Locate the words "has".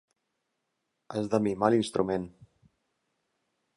1.15-1.29